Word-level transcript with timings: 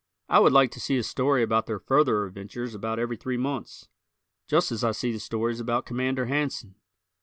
I 0.27 0.39
would 0.39 0.51
like 0.51 0.71
to 0.71 0.79
see 0.79 0.97
a 0.97 1.03
story 1.03 1.43
about 1.43 1.67
their 1.67 1.77
further 1.77 2.25
adventures 2.25 2.73
about 2.73 2.97
every 2.97 3.17
three 3.17 3.37
months, 3.37 3.87
just 4.47 4.71
as 4.71 4.83
I 4.83 4.93
see 4.93 5.11
the 5.11 5.19
stories 5.19 5.59
about 5.59 5.85
Commander 5.85 6.25
Hanson. 6.25 6.73